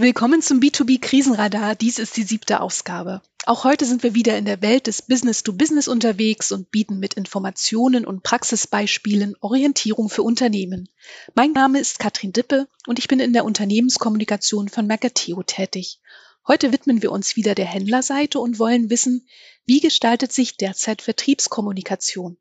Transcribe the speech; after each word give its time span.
Willkommen 0.00 0.42
zum 0.42 0.60
B2B 0.60 1.00
Krisenradar. 1.00 1.74
Dies 1.74 1.98
ist 1.98 2.16
die 2.16 2.22
siebte 2.22 2.60
Ausgabe. 2.60 3.20
Auch 3.46 3.64
heute 3.64 3.84
sind 3.84 4.04
wir 4.04 4.14
wieder 4.14 4.38
in 4.38 4.44
der 4.44 4.62
Welt 4.62 4.86
des 4.86 5.02
Business 5.02 5.42
to 5.42 5.52
Business 5.52 5.88
unterwegs 5.88 6.52
und 6.52 6.70
bieten 6.70 7.00
mit 7.00 7.14
Informationen 7.14 8.06
und 8.06 8.22
Praxisbeispielen 8.22 9.34
Orientierung 9.40 10.08
für 10.08 10.22
Unternehmen. 10.22 10.88
Mein 11.34 11.50
Name 11.50 11.80
ist 11.80 11.98
Katrin 11.98 12.32
Dippe 12.32 12.68
und 12.86 13.00
ich 13.00 13.08
bin 13.08 13.18
in 13.18 13.32
der 13.32 13.44
Unternehmenskommunikation 13.44 14.68
von 14.68 14.86
Mercateo 14.86 15.42
tätig. 15.42 15.98
Heute 16.46 16.70
widmen 16.70 17.02
wir 17.02 17.10
uns 17.10 17.34
wieder 17.34 17.56
der 17.56 17.66
Händlerseite 17.66 18.38
und 18.38 18.60
wollen 18.60 18.90
wissen, 18.90 19.26
wie 19.66 19.80
gestaltet 19.80 20.32
sich 20.32 20.56
derzeit 20.56 21.02
Vertriebskommunikation. 21.02 22.36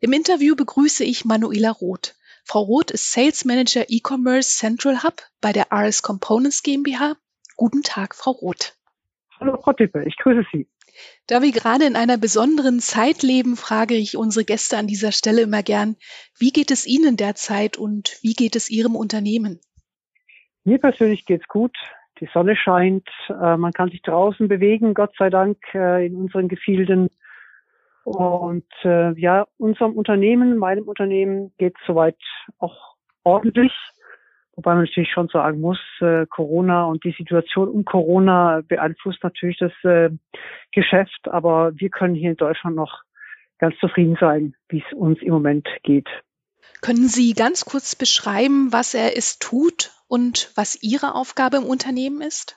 Im 0.00 0.12
Interview 0.12 0.56
begrüße 0.56 1.04
ich 1.04 1.24
Manuela 1.24 1.70
Roth. 1.70 2.16
Frau 2.48 2.60
Roth 2.60 2.92
ist 2.92 3.10
Sales 3.10 3.44
Manager 3.44 3.86
E-Commerce 3.88 4.56
Central 4.56 5.02
Hub 5.02 5.20
bei 5.40 5.52
der 5.52 5.66
RS 5.72 6.02
Components 6.02 6.62
GmbH. 6.62 7.16
Guten 7.56 7.82
Tag, 7.82 8.14
Frau 8.14 8.30
Roth. 8.30 8.76
Hallo, 9.40 9.60
Frau 9.60 9.72
Tippe, 9.72 10.04
ich 10.06 10.16
grüße 10.16 10.46
Sie. 10.52 10.68
Da 11.26 11.42
wir 11.42 11.50
gerade 11.50 11.86
in 11.86 11.96
einer 11.96 12.18
besonderen 12.18 12.78
Zeit 12.78 13.24
leben, 13.24 13.56
frage 13.56 13.96
ich 13.96 14.16
unsere 14.16 14.44
Gäste 14.44 14.78
an 14.78 14.86
dieser 14.86 15.10
Stelle 15.10 15.42
immer 15.42 15.64
gern, 15.64 15.96
wie 16.38 16.52
geht 16.52 16.70
es 16.70 16.86
Ihnen 16.86 17.16
derzeit 17.16 17.78
und 17.78 18.16
wie 18.22 18.34
geht 18.34 18.54
es 18.54 18.70
Ihrem 18.70 18.94
Unternehmen? 18.94 19.58
Mir 20.62 20.78
persönlich 20.78 21.26
geht's 21.26 21.48
gut. 21.48 21.76
Die 22.20 22.28
Sonne 22.32 22.54
scheint, 22.54 23.08
äh, 23.28 23.56
man 23.56 23.72
kann 23.72 23.90
sich 23.90 24.02
draußen 24.02 24.46
bewegen, 24.46 24.94
Gott 24.94 25.14
sei 25.18 25.30
Dank, 25.30 25.58
äh, 25.74 26.06
in 26.06 26.14
unseren 26.14 26.46
Gefilden. 26.46 27.10
Und 28.06 28.70
äh, 28.84 29.18
ja, 29.18 29.48
unserem 29.58 29.94
Unternehmen, 29.94 30.58
meinem 30.58 30.86
Unternehmen 30.86 31.52
geht 31.58 31.74
soweit 31.88 32.16
auch 32.58 32.94
ordentlich. 33.24 33.72
Wobei 34.54 34.74
man 34.74 34.84
natürlich 34.84 35.10
schon 35.10 35.26
sagen 35.26 35.60
muss, 35.60 35.80
äh, 36.00 36.24
Corona 36.26 36.84
und 36.84 37.02
die 37.02 37.16
Situation 37.18 37.68
um 37.68 37.84
Corona 37.84 38.62
beeinflusst 38.68 39.24
natürlich 39.24 39.58
das 39.58 39.72
äh, 39.82 40.10
Geschäft. 40.70 41.18
Aber 41.24 41.72
wir 41.74 41.90
können 41.90 42.14
hier 42.14 42.30
in 42.30 42.36
Deutschland 42.36 42.76
noch 42.76 43.02
ganz 43.58 43.76
zufrieden 43.80 44.16
sein, 44.20 44.54
wie 44.68 44.84
es 44.86 44.96
uns 44.96 45.20
im 45.20 45.32
Moment 45.32 45.66
geht. 45.82 46.08
Können 46.82 47.08
Sie 47.08 47.32
ganz 47.32 47.64
kurz 47.64 47.96
beschreiben, 47.96 48.72
was 48.72 48.94
er 48.94 49.16
ist 49.16 49.42
tut 49.42 49.90
und 50.06 50.52
was 50.54 50.80
Ihre 50.80 51.16
Aufgabe 51.16 51.56
im 51.56 51.64
Unternehmen 51.64 52.20
ist? 52.20 52.56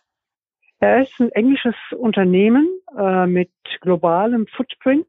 Er 0.79 1.01
ist 1.01 1.19
ein 1.19 1.31
englisches 1.31 1.75
Unternehmen 1.97 2.69
äh, 2.95 3.25
mit 3.25 3.49
globalem 3.81 4.45
Footprint 4.55 5.07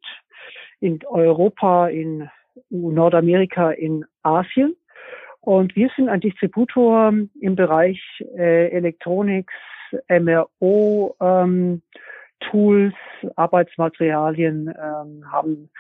in 0.81 1.01
Europa, 1.07 1.89
in 1.89 2.29
Nordamerika, 2.71 3.71
in 3.71 4.05
Asien. 4.23 4.77
Und 5.41 5.75
wir 5.75 5.91
sind 5.97 6.09
ein 6.09 6.21
Distributor 6.21 7.13
im 7.41 7.57
Bereich 7.57 8.01
äh, 8.37 8.69
Electronics, 8.69 9.55
MRO, 10.09 11.17
ähm, 11.21 11.83
Tools, 12.41 12.95
Arbeitsmaterialien, 13.37 14.69
ähm, 14.69 15.25
haben 15.31 15.71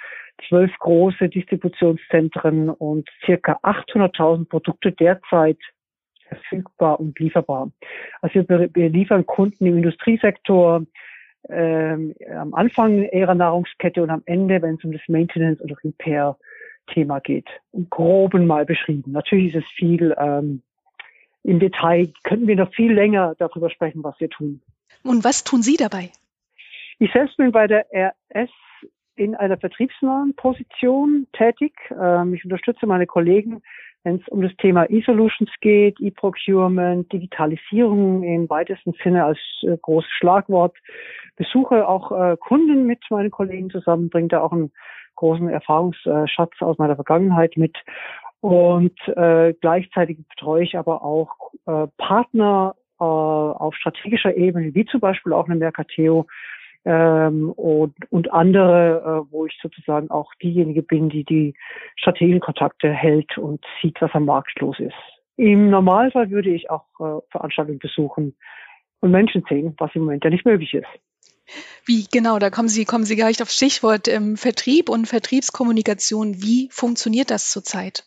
zwölf 0.48 0.72
große 0.78 1.28
Distributionszentren 1.28 2.70
und 2.70 3.08
circa 3.24 3.58
800.000 3.62 4.48
Produkte 4.48 4.92
derzeit 4.92 5.58
verfügbar 6.28 7.00
und 7.00 7.18
lieferbar. 7.18 7.70
Also 8.22 8.48
wir, 8.48 8.70
wir 8.72 8.88
liefern 8.88 9.26
Kunden 9.26 9.66
im 9.66 9.76
Industriesektor, 9.78 10.82
ähm, 11.48 12.14
am 12.36 12.55
Anfang 12.55 13.08
ihrer 13.10 13.34
Nahrungskette 13.34 14.02
und 14.02 14.10
am 14.10 14.22
Ende, 14.27 14.60
wenn 14.62 14.77
es 14.77 14.84
um 14.84 14.92
das 14.92 15.02
Maintenance 15.08 15.60
oder 15.62 15.77
Repair 15.83 16.36
Thema 16.92 17.20
geht. 17.20 17.48
Im 17.72 17.88
Groben 17.88 18.46
mal 18.46 18.64
beschrieben. 18.64 19.12
Natürlich 19.12 19.55
ist 19.55 19.64
es 19.64 19.70
viel 19.72 20.14
ähm, 20.18 20.62
im 21.42 21.58
Detail, 21.58 22.12
könnten 22.24 22.46
wir 22.46 22.56
noch 22.56 22.72
viel 22.74 22.92
länger 22.92 23.34
darüber 23.38 23.70
sprechen, 23.70 24.05
was 24.05 24.18
wir 24.20 24.28
tun. 24.28 24.61
Und 25.02 25.24
was 25.24 25.44
tun 25.44 25.62
Sie 25.62 25.77
dabei? 25.77 26.11
Ich 26.98 27.12
selbst 27.12 27.36
bin 27.38 27.52
bei 27.52 27.66
der 27.66 27.86
RS 27.94 28.50
in 29.16 29.34
einer 29.34 29.56
vertriebsnahen 29.56 30.34
Position 30.34 31.27
tätig. 31.33 31.72
Ähm, 31.90 32.34
ich 32.34 32.45
unterstütze 32.45 32.86
meine 32.86 33.07
Kollegen 33.07 33.62
wenn 34.02 34.16
es 34.16 34.28
um 34.28 34.42
das 34.42 34.55
Thema 34.56 34.88
E-Solutions 34.88 35.50
geht, 35.61 36.00
E-Procurement, 36.00 37.12
Digitalisierung 37.12 38.22
im 38.22 38.48
weitesten 38.48 38.94
Sinne 39.02 39.24
als 39.24 39.38
äh, 39.62 39.77
großes 39.80 40.11
Schlagwort. 40.11 40.77
Besuche 41.36 41.86
auch 41.86 42.12
äh, 42.12 42.36
Kunden 42.39 42.86
mit 42.86 43.00
meinen 43.10 43.30
Kollegen 43.30 43.70
zusammen, 43.70 44.10
bringt 44.10 44.33
da 44.33 44.40
auch 44.40 44.52
einen 44.52 44.72
großen 45.16 45.48
Erfahrungsschatz 45.48 46.52
aus 46.60 46.78
meiner 46.78 46.94
Vergangenheit 46.94 47.56
mit. 47.56 47.77
Und 48.40 48.98
äh, 49.08 49.52
gleichzeitig 49.60 50.18
betreue 50.28 50.64
ich 50.64 50.78
aber 50.78 51.02
auch 51.05 51.52
äh, 51.66 51.86
Partner 51.98 52.74
äh, 52.98 53.05
auf 53.05 53.74
strategischer 53.77 54.34
Ebene, 54.34 54.74
wie 54.74 54.86
zum 54.86 55.00
Beispiel 55.00 55.34
auch 55.34 55.46
eine 55.46 55.56
Mercateo, 55.56 56.27
ähm, 56.85 57.51
und, 57.51 57.95
und 58.11 58.33
andere, 58.33 59.24
äh, 59.29 59.33
wo 59.33 59.46
ich 59.46 59.58
sozusagen 59.63 60.11
auch 60.11 60.33
diejenige 60.42 60.83
bin, 60.83 61.11
die 61.11 61.24
die 61.24 61.55
strategischen 61.96 62.41
Kontakte 62.41 62.91
hält 62.91 63.36
und 63.36 63.64
sieht, 63.83 64.01
was 64.01 64.14
am 64.14 64.24
Markt 64.24 64.58
los 64.61 64.79
ist. 64.79 64.95
Im 65.36 65.70
Normalfall 65.70 66.30
würde 66.30 66.51
ich 66.51 66.70
auch 66.70 66.86
äh, 67.01 67.20
Veranstaltungen 67.30 67.79
besuchen 67.79 68.35
und 69.01 69.11
Menschen 69.11 69.45
sehen, 69.48 69.74
was 69.79 69.90
im 69.95 70.02
Moment 70.02 70.24
ja 70.24 70.30
nicht 70.30 70.45
möglich 70.45 70.74
ist. 70.74 70.89
Wie 71.85 72.07
genau, 72.11 72.39
da 72.39 72.51
kommen 72.51 72.69
Sie, 72.69 72.85
kommen 72.85 73.05
Sie 73.05 73.17
gleich 73.17 73.42
auf 73.42 73.51
Stichwort 73.51 74.07
ähm, 74.08 74.36
Vertrieb 74.36 74.89
und 74.89 75.07
Vertriebskommunikation. 75.07 76.35
Wie 76.36 76.69
funktioniert 76.70 77.30
das 77.30 77.51
zurzeit? 77.51 78.05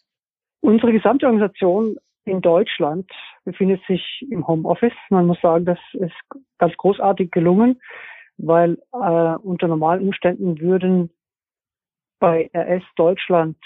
Unsere 0.62 0.94
gesamte 0.94 1.26
Organisation 1.26 1.98
in 2.26 2.42
Deutschland 2.42 3.12
befindet 3.44 3.82
sich 3.86 4.26
im 4.30 4.48
Homeoffice. 4.48 4.94
Man 5.10 5.28
muss 5.28 5.42
sagen, 5.42 5.66
das 5.66 5.80
ist 5.94 6.16
ganz 6.58 6.74
großartig 6.78 7.32
gelungen 7.32 7.82
weil 8.46 8.78
äh, 8.94 9.36
unter 9.44 9.68
normalen 9.68 10.02
Umständen 10.08 10.60
würden 10.60 11.10
bei 12.20 12.50
RS 12.54 12.84
Deutschland 12.96 13.58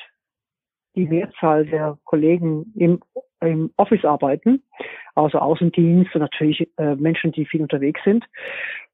die 0.96 1.06
Mehrzahl 1.06 1.66
der 1.66 1.98
Kollegen 2.06 2.74
im, 2.76 3.00
im 3.42 3.72
Office 3.78 4.04
arbeiten, 4.04 4.64
also 5.16 5.38
Außendienst 5.38 6.14
und 6.16 6.22
natürlich 6.22 6.68
äh, 6.78 6.96
Menschen, 6.96 7.32
die 7.32 7.46
viel 7.46 7.62
unterwegs 7.62 8.02
sind. 8.04 8.26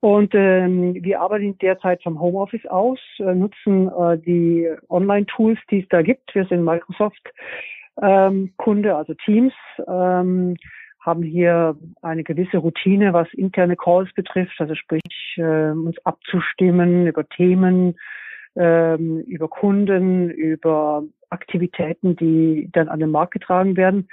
Und 0.01 0.33
ähm, 0.35 0.95
wir 1.01 1.21
arbeiten 1.21 1.57
derzeit 1.59 2.03
vom 2.03 2.19
Homeoffice 2.19 2.65
aus, 2.65 2.99
äh, 3.19 3.33
nutzen 3.33 3.87
äh, 3.87 4.17
die 4.17 4.69
Online-Tools, 4.89 5.59
die 5.71 5.79
es 5.79 5.87
da 5.89 6.01
gibt. 6.01 6.35
Wir 6.35 6.45
sind 6.45 6.65
Microsoft 6.65 7.31
ähm, 8.01 8.53
Kunde, 8.57 8.95
also 8.95 9.13
Teams. 9.13 9.53
Ähm, 9.87 10.57
haben 11.03 11.21
hier 11.21 11.75
eine 12.01 12.23
gewisse 12.23 12.57
Routine, 12.57 13.13
was 13.13 13.27
interne 13.33 13.75
Calls 13.75 14.11
betrifft, 14.13 14.55
also 14.59 14.73
sprich 14.73 15.03
äh, 15.35 15.71
uns 15.71 15.97
abzustimmen 16.05 17.07
über 17.07 17.27
Themen, 17.27 17.95
ähm, 18.55 19.19
über 19.21 19.49
Kunden, 19.49 20.29
über 20.29 21.03
Aktivitäten, 21.29 22.15
die 22.15 22.69
dann 22.71 22.87
an 22.87 22.99
den 22.99 23.11
Markt 23.11 23.33
getragen 23.33 23.75
werden. 23.75 24.07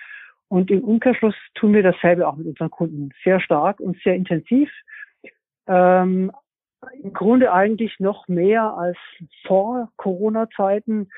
Und 0.49 0.71
im 0.73 0.83
Umkehrschluss 0.83 1.37
tun 1.55 1.75
wir 1.75 1.85
dasselbe 1.85 2.27
auch 2.27 2.37
mit 2.37 2.49
unseren 2.49 2.71
Kunden 2.71 3.11
sehr 3.23 3.41
stark 3.41 3.79
und 3.79 3.97
sehr 4.03 4.17
intensiv. 4.17 4.69
Ähm, 5.69 6.33
Im 7.05 7.13
Grunde 7.13 7.53
eigentlich 7.53 8.01
noch 8.01 8.27
mehr 8.27 8.65
als 8.77 8.97
vor 9.47 9.93
Corona-Zeiten, 9.97 11.09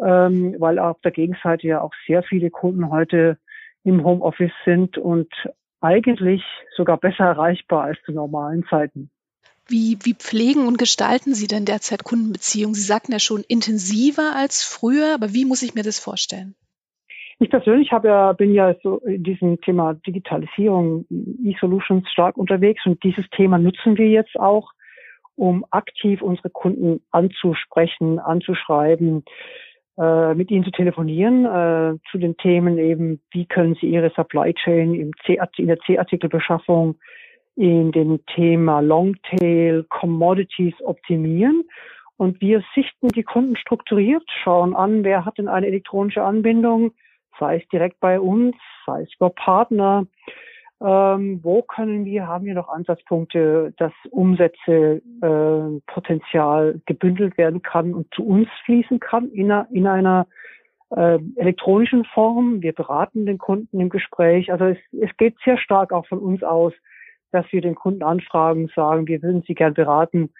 ähm, 0.00 0.56
weil 0.58 0.80
auf 0.80 1.00
der 1.02 1.12
Gegenseite 1.12 1.68
ja 1.68 1.80
auch 1.82 1.92
sehr 2.08 2.24
viele 2.24 2.50
Kunden 2.50 2.90
heute 2.90 3.38
im 3.84 4.04
Homeoffice 4.04 4.52
sind 4.64 4.98
und 4.98 5.32
eigentlich 5.80 6.42
sogar 6.76 6.98
besser 6.98 7.24
erreichbar 7.24 7.84
als 7.84 7.98
zu 8.04 8.12
normalen 8.12 8.64
Zeiten. 8.68 9.10
Wie, 9.66 9.98
wie 10.02 10.14
pflegen 10.14 10.66
und 10.66 10.78
gestalten 10.78 11.32
Sie 11.32 11.46
denn 11.46 11.64
derzeit 11.64 12.02
Kundenbeziehungen? 12.02 12.74
Sie 12.74 12.82
sagten 12.82 13.12
ja 13.12 13.20
schon 13.20 13.44
intensiver 13.46 14.34
als 14.34 14.64
früher, 14.64 15.14
aber 15.14 15.32
wie 15.32 15.44
muss 15.44 15.62
ich 15.62 15.74
mir 15.74 15.84
das 15.84 16.00
vorstellen? 16.00 16.54
Ich 17.38 17.48
persönlich 17.48 17.92
habe 17.92 18.08
ja, 18.08 18.32
bin 18.32 18.52
ja 18.52 18.74
so 18.82 18.98
in 18.98 19.22
diesem 19.22 19.60
Thema 19.62 19.94
Digitalisierung, 19.94 21.06
E-Solutions 21.42 22.06
stark 22.10 22.36
unterwegs 22.36 22.84
und 22.84 23.02
dieses 23.02 23.24
Thema 23.30 23.58
nutzen 23.58 23.96
wir 23.96 24.08
jetzt 24.08 24.38
auch, 24.38 24.72
um 25.36 25.64
aktiv 25.70 26.20
unsere 26.20 26.50
Kunden 26.50 27.00
anzusprechen, 27.12 28.18
anzuschreiben, 28.18 29.24
mit 30.34 30.50
ihnen 30.50 30.64
zu 30.64 30.70
telefonieren 30.70 31.44
äh, 31.44 31.98
zu 32.10 32.18
den 32.18 32.36
Themen 32.36 32.78
eben, 32.78 33.20
wie 33.32 33.44
können 33.44 33.76
sie 33.80 33.88
ihre 33.88 34.10
Supply 34.10 34.54
Chain 34.54 34.94
im 34.94 35.12
C 35.26 35.38
in 35.58 35.66
der 35.66 35.78
C-Artikelbeschaffung 35.80 36.96
in 37.56 37.92
dem 37.92 38.24
Thema 38.26 38.80
Longtail 38.80 39.84
Commodities 39.90 40.74
optimieren. 40.82 41.64
Und 42.16 42.40
wir 42.40 42.62
sichten 42.74 43.08
die 43.08 43.22
Kunden 43.22 43.56
strukturiert, 43.56 44.24
schauen 44.42 44.74
an, 44.74 45.04
wer 45.04 45.24
hat 45.24 45.38
denn 45.38 45.48
eine 45.48 45.66
elektronische 45.66 46.22
Anbindung, 46.22 46.92
sei 47.38 47.56
es 47.56 47.68
direkt 47.68 48.00
bei 48.00 48.20
uns, 48.20 48.56
sei 48.86 49.02
es 49.02 49.14
über 49.14 49.30
Partner, 49.30 50.06
ähm, 50.82 51.40
wo 51.42 51.62
können 51.62 52.04
wir, 52.06 52.26
haben 52.26 52.46
wir 52.46 52.54
noch 52.54 52.68
Ansatzpunkte, 52.68 53.74
dass 53.76 53.92
Umsätze 54.10 55.02
äh, 55.20 55.80
Potenzial 55.86 56.80
gebündelt 56.86 57.36
werden 57.36 57.60
kann 57.60 57.92
und 57.92 58.12
zu 58.14 58.26
uns 58.26 58.48
fließen 58.64 58.98
kann 58.98 59.30
in 59.30 59.52
einer, 59.52 59.68
in 59.70 59.86
einer 59.86 60.26
äh, 60.90 61.18
elektronischen 61.36 62.04
Form. 62.06 62.62
Wir 62.62 62.72
beraten 62.72 63.26
den 63.26 63.38
Kunden 63.38 63.78
im 63.78 63.90
Gespräch. 63.90 64.50
Also 64.50 64.66
es, 64.66 64.78
es 64.92 65.14
geht 65.18 65.36
sehr 65.44 65.58
stark 65.58 65.92
auch 65.92 66.06
von 66.06 66.18
uns 66.18 66.42
aus, 66.42 66.72
dass 67.30 67.44
wir 67.52 67.60
den 67.60 67.74
Kunden 67.74 68.02
anfragen, 68.02 68.70
sagen, 68.74 69.06
wir 69.06 69.22
würden 69.22 69.42
Sie 69.46 69.54
gern 69.54 69.74
beraten, 69.74 70.30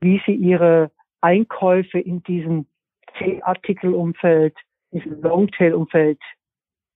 wie 0.00 0.22
Sie 0.24 0.34
Ihre 0.34 0.90
Einkäufe 1.20 1.98
in 1.98 2.22
diesem 2.22 2.66
C-Artikel-Umfeld, 3.18 4.54
diesem 4.92 5.20
Longtail-Umfeld 5.22 6.20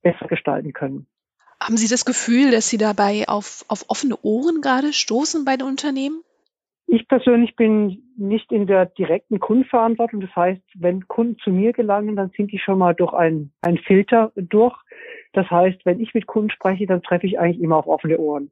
besser 0.02 0.28
gestalten 0.28 0.72
können. 0.72 1.06
Haben 1.62 1.76
Sie 1.76 1.88
das 1.88 2.04
Gefühl, 2.04 2.50
dass 2.50 2.68
Sie 2.68 2.76
dabei 2.76 3.28
auf, 3.28 3.64
auf 3.68 3.84
offene 3.88 4.16
Ohren 4.22 4.60
gerade 4.62 4.92
stoßen 4.92 5.44
bei 5.44 5.56
den 5.56 5.68
Unternehmen? 5.68 6.22
Ich 6.88 7.06
persönlich 7.06 7.54
bin 7.54 8.02
nicht 8.16 8.50
in 8.50 8.66
der 8.66 8.86
direkten 8.86 9.38
Kundenverantwortung. 9.38 10.20
Das 10.20 10.34
heißt, 10.34 10.60
wenn 10.74 11.06
Kunden 11.06 11.38
zu 11.38 11.50
mir 11.50 11.72
gelangen, 11.72 12.16
dann 12.16 12.32
sind 12.36 12.50
die 12.50 12.58
schon 12.58 12.78
mal 12.78 12.94
durch 12.94 13.12
einen, 13.12 13.52
Filter 13.86 14.32
durch. 14.34 14.76
Das 15.32 15.48
heißt, 15.50 15.86
wenn 15.86 16.00
ich 16.00 16.12
mit 16.14 16.26
Kunden 16.26 16.50
spreche, 16.50 16.86
dann 16.86 17.02
treffe 17.02 17.28
ich 17.28 17.38
eigentlich 17.38 17.62
immer 17.62 17.76
auf 17.76 17.86
offene 17.86 18.18
Ohren. 18.18 18.50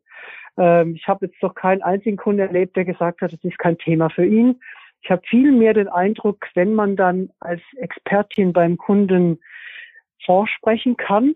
Ähm, 0.57 0.95
ich 0.95 1.09
habe 1.09 1.27
jetzt 1.27 1.43
noch 1.43 1.57
keinen 1.57 1.83
einzigen 1.83 2.17
Kunden 2.17 2.41
erlebt, 2.41 2.77
der 2.77 2.85
gesagt 2.85 3.23
hat, 3.23 3.33
es 3.33 3.43
ist 3.43 3.59
kein 3.59 3.77
Thema 3.77 4.09
für 4.09 4.25
ihn. 4.25 4.61
Ich 5.03 5.11
habe 5.11 5.23
viel 5.29 5.51
mehr 5.51 5.75
den 5.75 5.89
Eindruck, 5.89 6.47
wenn 6.55 6.75
man 6.75 6.95
dann 6.95 7.31
als 7.41 7.61
Expertin 7.77 8.53
beim 8.53 8.77
Kunden 8.77 9.41
vorsprechen 10.25 10.97
kann 10.97 11.35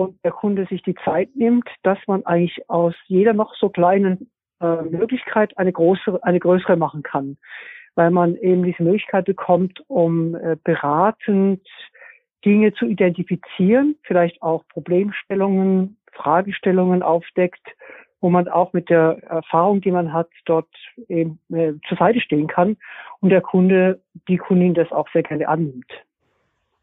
und 0.00 0.24
der 0.24 0.32
Kunde 0.32 0.66
sich 0.66 0.82
die 0.82 0.94
Zeit 1.04 1.30
nimmt, 1.34 1.68
dass 1.82 1.98
man 2.06 2.24
eigentlich 2.26 2.68
aus 2.68 2.94
jeder 3.06 3.32
noch 3.32 3.54
so 3.54 3.68
kleinen 3.68 4.30
äh, 4.60 4.82
Möglichkeit 4.82 5.56
eine 5.58 5.72
größere, 5.72 6.22
eine 6.22 6.40
größere 6.40 6.76
machen 6.76 7.02
kann, 7.02 7.36
weil 7.94 8.10
man 8.10 8.36
eben 8.36 8.62
diese 8.62 8.82
Möglichkeit 8.82 9.24
bekommt, 9.24 9.82
um 9.88 10.34
äh, 10.34 10.56
beratend 10.62 11.66
Dinge 12.44 12.72
zu 12.72 12.86
identifizieren, 12.86 13.96
vielleicht 14.02 14.40
auch 14.42 14.64
Problemstellungen, 14.68 15.98
Fragestellungen 16.12 17.02
aufdeckt, 17.02 17.66
wo 18.20 18.30
man 18.30 18.48
auch 18.48 18.72
mit 18.72 18.90
der 18.90 19.18
Erfahrung, 19.24 19.80
die 19.80 19.90
man 19.90 20.12
hat, 20.12 20.28
dort 20.44 20.68
eben 21.08 21.38
äh, 21.50 21.72
zur 21.88 21.96
Seite 21.98 22.20
stehen 22.20 22.46
kann 22.46 22.76
und 23.20 23.30
der 23.30 23.40
Kunde, 23.40 24.02
die 24.28 24.36
Kundin 24.36 24.74
das 24.74 24.90
auch 24.92 25.08
sehr 25.12 25.22
gerne 25.22 25.48
annimmt. 25.48 25.90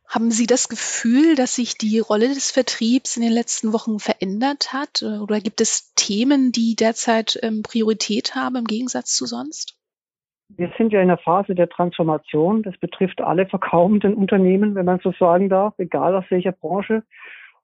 Haben 0.08 0.32
Sie 0.32 0.48
das 0.48 0.70
Gefühl, 0.70 1.36
dass 1.36 1.56
sich 1.56 1.78
die 1.78 2.00
Rolle 2.00 2.30
des 2.30 2.52
Vertriebs 2.52 3.18
in 3.18 3.24
den 3.24 3.34
letzten 3.34 3.74
Wochen 3.74 4.00
verändert 4.00 4.72
hat? 4.72 5.04
Oder 5.04 5.42
gibt 5.42 5.60
es 5.60 5.94
Themen, 5.96 6.54
die 6.54 6.76
derzeit 6.76 7.38
ähm, 7.44 7.62
Priorität 7.62 8.34
haben 8.34 8.56
im 8.56 8.64
Gegensatz 8.64 9.14
zu 9.16 9.26
sonst? 9.26 9.78
Wir 10.50 10.72
sind 10.78 10.94
ja 10.94 11.02
in 11.02 11.10
einer 11.10 11.18
Phase 11.18 11.56
der 11.56 11.68
Transformation. 11.68 12.64
Das 12.64 12.78
betrifft 12.78 13.20
alle 13.20 13.48
verkaufenden 13.48 14.14
Unternehmen, 14.14 14.76
wenn 14.76 14.86
man 14.86 15.02
so 15.04 15.12
sagen 15.12 15.50
darf, 15.50 15.74
egal 15.78 16.16
aus 16.16 16.24
welcher 16.30 16.54
Branche. 16.54 17.04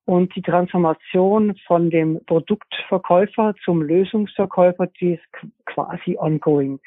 Und 0.03 0.35
die 0.35 0.41
Transformation 0.41 1.55
von 1.65 1.89
dem 1.89 2.19
Produktverkäufer 2.25 3.55
zum 3.63 3.81
Lösungsverkäufer, 3.81 4.87
die 4.99 5.13
ist 5.13 5.49
quasi 5.65 6.17
ongoing. 6.17 6.81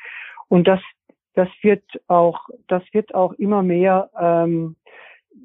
Und 0.48 0.68
das, 0.68 0.80
das 1.32 1.48
wird 1.62 1.82
auch, 2.08 2.40
das 2.68 2.82
wird 2.92 3.14
auch 3.14 3.32
immer 3.32 3.62
mehr 3.62 4.10
ähm, 4.20 4.76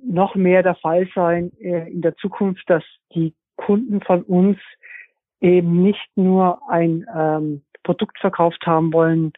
noch 0.03 0.35
mehr 0.35 0.63
der 0.63 0.75
Fall 0.75 1.07
sein 1.13 1.51
äh, 1.59 1.89
in 1.91 2.01
der 2.01 2.15
Zukunft, 2.17 2.63
dass 2.69 2.83
die 3.13 3.33
Kunden 3.55 4.01
von 4.01 4.23
uns 4.23 4.57
eben 5.39 5.81
nicht 5.81 6.09
nur 6.15 6.61
ein 6.69 7.05
ähm, 7.15 7.63
Produkt 7.83 8.19
verkauft 8.19 8.65
haben 8.65 8.93
wollen, 8.93 9.33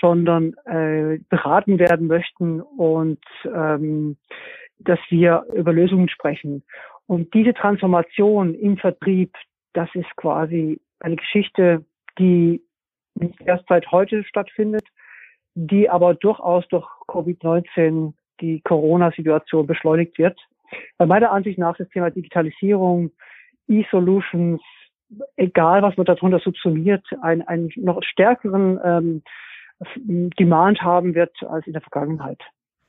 sondern 0.00 0.54
äh, 0.64 1.18
beraten 1.28 1.78
werden 1.78 2.06
möchten 2.06 2.60
und 2.60 3.20
ähm, 3.44 4.16
dass 4.80 4.98
wir 5.08 5.44
über 5.54 5.72
Lösungen 5.72 6.08
sprechen. 6.08 6.62
Und 7.06 7.32
diese 7.34 7.54
Transformation 7.54 8.54
im 8.54 8.76
Vertrieb, 8.76 9.34
das 9.72 9.88
ist 9.94 10.14
quasi 10.16 10.80
eine 11.00 11.16
Geschichte, 11.16 11.84
die 12.18 12.62
nicht 13.14 13.40
erst 13.40 13.64
seit 13.68 13.90
heute 13.90 14.24
stattfindet, 14.24 14.84
die 15.54 15.88
aber 15.88 16.14
durchaus 16.14 16.66
durch 16.68 16.86
Covid-19 17.08 18.12
die 18.40 18.60
Corona-Situation 18.60 19.66
beschleunigt 19.66 20.18
wird. 20.18 20.38
Bei 20.96 21.06
meiner 21.06 21.30
Ansicht 21.30 21.58
nach 21.58 21.76
das 21.76 21.88
Thema 21.88 22.10
Digitalisierung, 22.10 23.10
E-Solutions, 23.68 24.60
egal 25.36 25.82
was 25.82 25.96
man 25.96 26.06
darunter 26.06 26.38
subsumiert, 26.38 27.04
einen, 27.22 27.42
einen 27.42 27.70
noch 27.76 28.02
stärkeren 28.02 28.78
ähm, 28.84 29.22
Demand 30.38 30.82
haben 30.82 31.14
wird 31.14 31.42
als 31.44 31.66
in 31.66 31.72
der 31.72 31.82
Vergangenheit. 31.82 32.40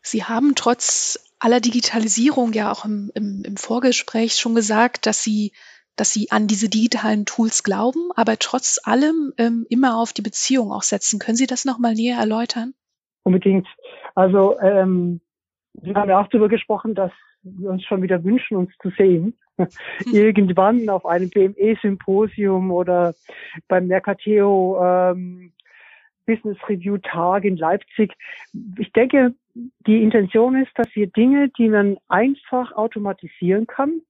Sie 0.02 0.24
haben 0.24 0.54
trotz 0.56 1.36
aller 1.40 1.60
Digitalisierung 1.60 2.54
ja 2.54 2.72
auch 2.72 2.84
im, 2.84 3.12
im, 3.14 3.44
im 3.46 3.58
Vorgespräch 3.58 4.36
schon 4.36 4.56
gesagt, 4.56 5.06
dass 5.06 5.24
Sie 5.24 5.52
dass 6.00 6.14
sie 6.14 6.32
an 6.32 6.48
diese 6.48 6.70
digitalen 6.70 7.26
Tools 7.26 7.64
glauben, 7.64 8.10
aber 8.16 8.40
trotz 8.40 8.80
allem 8.84 9.34
ähm, 9.38 9.66
immer 9.70 9.98
auf 9.98 10.14
die 10.14 10.22
Beziehung 10.22 10.72
auch 10.72 10.84
setzen. 10.84 11.20
Können 11.20 11.36
Sie 11.36 11.46
das 11.46 11.66
nochmal 11.66 11.94
näher 11.94 12.18
erläutern? 12.18 12.74
Unbedingt. 13.24 13.68
Also 14.16 14.58
ähm, 14.60 15.20
wir 15.74 15.96
haben 15.96 16.10
ja 16.10 16.20
auch 16.20 16.28
darüber 16.28 16.50
gesprochen, 16.50 16.96
dass 16.96 17.12
wir 17.44 17.70
uns 17.70 17.84
schon 17.86 18.02
wieder 18.02 18.24
wünschen, 18.24 18.58
uns 18.58 18.72
zu 18.82 18.90
sehen. 18.92 19.38
Irgendwann 20.12 20.90
auf 20.90 21.06
einem 21.06 21.30
BME-Symposium 21.30 22.72
oder 22.72 23.14
beim 23.68 23.88
Mercateo 23.88 24.80
ähm, 24.84 25.52
Business 26.26 26.58
Review 26.68 26.98
Tag 26.98 27.44
in 27.44 27.58
Leipzig. 27.58 28.14
Ich 28.78 28.92
denke, 28.94 29.34
die 29.88 30.04
Intention 30.04 30.62
ist, 30.62 30.72
dass 30.76 30.88
wir 30.94 31.08
Dinge, 31.08 31.50
die 31.50 31.70
man 31.70 31.98
einfach 32.08 32.72
automatisieren 32.74 33.66
kann, 33.68 34.02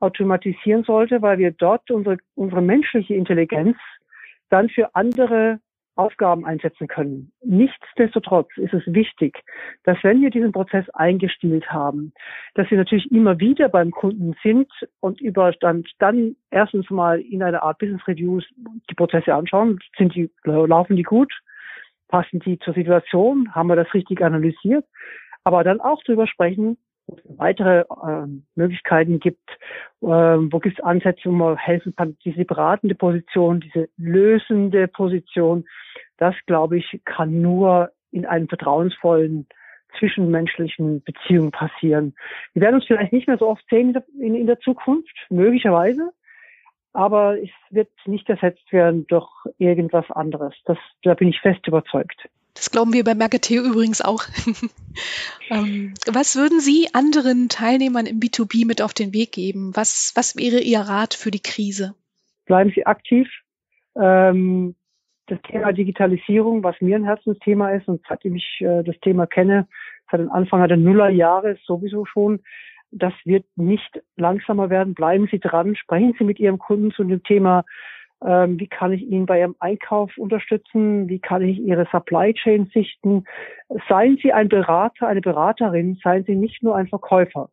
automatisieren 0.00 0.82
sollte, 0.82 1.22
weil 1.22 1.38
wir 1.38 1.52
dort 1.52 1.90
unsere, 1.90 2.18
unsere 2.34 2.62
menschliche 2.62 3.14
Intelligenz 3.14 3.76
dann 4.50 4.68
für 4.68 4.94
andere 4.94 5.60
Aufgaben 5.94 6.46
einsetzen 6.46 6.86
können. 6.86 7.32
Nichtsdestotrotz 7.42 8.48
ist 8.56 8.72
es 8.72 8.82
wichtig, 8.86 9.42
dass 9.84 9.98
wenn 10.02 10.22
wir 10.22 10.30
diesen 10.30 10.52
Prozess 10.52 10.88
eingestielt 10.90 11.70
haben, 11.70 12.12
dass 12.54 12.70
wir 12.70 12.78
natürlich 12.78 13.10
immer 13.12 13.38
wieder 13.38 13.68
beim 13.68 13.90
Kunden 13.90 14.34
sind 14.42 14.70
und 15.00 15.20
über 15.20 15.52
dann, 15.60 15.84
dann 15.98 16.36
erstens 16.50 16.88
mal 16.90 17.20
in 17.20 17.42
einer 17.42 17.62
Art 17.62 17.78
Business 17.78 18.06
Reviews 18.08 18.44
die 18.90 18.94
Prozesse 18.94 19.34
anschauen. 19.34 19.78
Sind 19.98 20.14
die, 20.14 20.30
laufen 20.44 20.96
die 20.96 21.02
gut? 21.02 21.32
Passen 22.08 22.40
die 22.40 22.58
zur 22.58 22.74
Situation? 22.74 23.54
Haben 23.54 23.68
wir 23.68 23.76
das 23.76 23.92
richtig 23.92 24.22
analysiert? 24.22 24.86
Aber 25.44 25.64
dann 25.64 25.80
auch 25.80 26.00
darüber 26.04 26.26
sprechen, 26.26 26.78
weitere 27.36 27.80
äh, 27.80 28.26
Möglichkeiten 28.54 29.20
gibt, 29.20 29.48
äh, 30.00 30.06
wo 30.06 30.58
gibt 30.58 30.78
es 30.78 30.84
Ansätze, 30.84 31.28
wo 31.28 31.32
man 31.32 31.56
helfen 31.56 31.94
kann, 31.96 32.16
diese 32.24 32.44
beratende 32.44 32.94
Position, 32.94 33.60
diese 33.60 33.88
lösende 33.96 34.88
Position, 34.88 35.64
das 36.18 36.34
glaube 36.46 36.78
ich, 36.78 37.00
kann 37.04 37.40
nur 37.40 37.90
in 38.10 38.26
einem 38.26 38.48
vertrauensvollen 38.48 39.46
zwischenmenschlichen 39.98 41.02
Beziehung 41.02 41.50
passieren. 41.50 42.14
Wir 42.54 42.62
werden 42.62 42.76
uns 42.76 42.86
vielleicht 42.86 43.12
nicht 43.12 43.28
mehr 43.28 43.38
so 43.38 43.48
oft 43.48 43.64
sehen 43.68 43.96
in, 44.18 44.34
in 44.34 44.46
der 44.46 44.58
Zukunft, 44.60 45.14
möglicherweise, 45.30 46.12
aber 46.92 47.40
es 47.42 47.50
wird 47.70 47.90
nicht 48.06 48.28
ersetzt 48.28 48.72
werden 48.72 49.06
durch 49.06 49.28
irgendwas 49.58 50.10
anderes. 50.10 50.54
Das, 50.64 50.78
da 51.02 51.14
bin 51.14 51.28
ich 51.28 51.40
fest 51.40 51.66
überzeugt. 51.66 52.28
Das 52.54 52.70
glauben 52.70 52.92
wir 52.92 53.04
bei 53.04 53.14
Marketeo 53.14 53.62
übrigens 53.62 54.02
auch. 54.02 54.24
ähm, 55.50 55.94
was 56.06 56.36
würden 56.36 56.60
Sie 56.60 56.88
anderen 56.92 57.48
Teilnehmern 57.48 58.06
im 58.06 58.20
B2B 58.20 58.66
mit 58.66 58.82
auf 58.82 58.92
den 58.92 59.12
Weg 59.12 59.32
geben? 59.32 59.72
Was, 59.74 60.12
was 60.14 60.36
wäre 60.36 60.60
Ihr 60.60 60.80
Rat 60.80 61.14
für 61.14 61.30
die 61.30 61.42
Krise? 61.42 61.94
Bleiben 62.44 62.70
Sie 62.74 62.84
aktiv. 62.84 63.28
Ähm, 63.96 64.74
das 65.26 65.40
Thema 65.42 65.72
Digitalisierung, 65.72 66.62
was 66.62 66.80
mir 66.80 66.96
ein 66.96 67.04
Herzensthema 67.04 67.70
ist 67.70 67.88
und 67.88 68.02
seitdem 68.08 68.36
ich 68.36 68.60
äh, 68.60 68.82
das 68.82 68.98
Thema 69.00 69.26
kenne, 69.26 69.66
seit 70.10 70.20
dem 70.20 70.30
Anfang 70.30 70.66
der 70.68 70.76
Nullerjahre 70.76 71.56
sowieso 71.64 72.04
schon, 72.04 72.40
das 72.90 73.14
wird 73.24 73.46
nicht 73.56 74.02
langsamer 74.16 74.68
werden. 74.68 74.94
Bleiben 74.94 75.26
Sie 75.30 75.38
dran, 75.38 75.74
sprechen 75.74 76.14
Sie 76.18 76.24
mit 76.24 76.38
Ihrem 76.38 76.58
Kunden 76.58 76.92
zu 76.92 77.02
dem 77.04 77.22
Thema 77.22 77.64
ähm, 78.26 78.58
wie 78.58 78.68
kann 78.68 78.92
ich 78.92 79.02
ihn 79.02 79.26
bei 79.26 79.40
Ihrem 79.40 79.56
Einkauf 79.58 80.16
unterstützen? 80.16 81.08
Wie 81.08 81.18
kann 81.18 81.42
ich 81.42 81.58
Ihre 81.58 81.86
Supply 81.90 82.34
Chain 82.34 82.70
sichten? 82.72 83.24
Seien 83.88 84.18
Sie 84.22 84.32
ein 84.32 84.48
Berater, 84.48 85.06
eine 85.06 85.20
Beraterin, 85.20 85.98
seien 86.02 86.24
Sie 86.24 86.34
nicht 86.34 86.62
nur 86.62 86.76
ein 86.76 86.88
Verkäufer. 86.88 87.50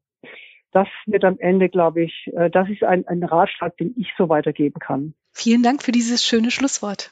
Das 0.72 0.88
wird 1.06 1.24
am 1.24 1.38
Ende, 1.40 1.70
glaube 1.70 2.04
ich, 2.04 2.30
äh, 2.34 2.50
das 2.50 2.70
ist 2.70 2.84
ein, 2.84 3.08
ein 3.08 3.24
Ratschlag, 3.24 3.76
den 3.78 3.94
ich 3.98 4.14
so 4.18 4.30
weitergeben 4.30 4.80
kann. 4.80 5.14
Vielen 5.34 5.64
Dank 5.64 5.84
für 5.84 5.92
dieses 5.92 6.26
schöne 6.26 6.52
Schlusswort. 6.52 7.12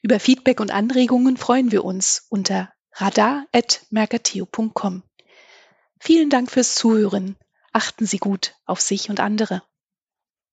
Über 0.00 0.20
Feedback 0.20 0.60
und 0.60 0.70
Anregungen 0.70 1.36
freuen 1.36 1.72
wir 1.72 1.84
uns 1.84 2.26
unter 2.28 2.72
radar.mercateo.com. 2.92 5.02
Vielen 5.98 6.30
Dank 6.30 6.52
fürs 6.52 6.76
Zuhören. 6.76 7.34
Achten 7.72 8.06
Sie 8.06 8.18
gut 8.18 8.54
auf 8.64 8.80
sich 8.80 9.10
und 9.10 9.18
andere. 9.18 9.64